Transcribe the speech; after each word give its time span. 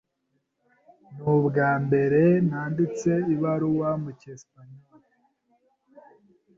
Ni 1.13 1.23
ubwambere 1.35 2.23
nanditse 2.49 3.11
ibaruwa 3.33 3.89
mu 4.01 4.09
cyesipanyoli. 4.19 5.11